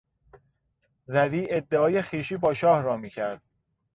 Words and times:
زری 1.05 1.45
ادعای 1.49 2.01
خویشی 2.01 2.37
با 2.37 2.53
شاه 2.53 2.81
را 2.81 2.97
میکرد. 2.97 3.41